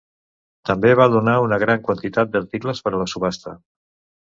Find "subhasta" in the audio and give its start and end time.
3.15-3.57